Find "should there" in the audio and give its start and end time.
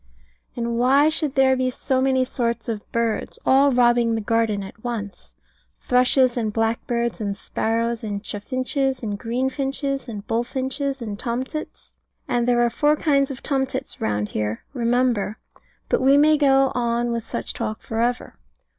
1.09-1.55